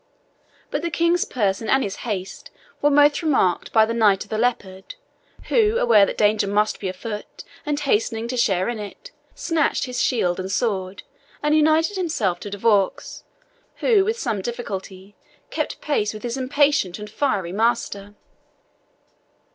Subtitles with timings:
[0.71, 2.49] But the King's person and his haste
[2.81, 4.95] were both remarked by the Knight of the Leopard,
[5.49, 10.01] who, aware that danger must be afoot, and hastening to share in it, snatched his
[10.03, 11.03] shield and sword,
[11.43, 13.23] and united himself to De Vaux,
[13.75, 15.15] who with some difficulty
[15.51, 18.15] kept pace with his impatient and fiery master.